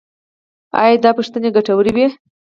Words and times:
ایا 0.81 0.97
دا 1.03 1.11
پوښتنې 1.17 1.49
ګټورې 1.55 1.91
وې؟ 1.95 2.07